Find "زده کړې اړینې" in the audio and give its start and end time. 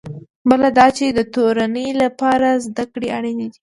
2.65-3.47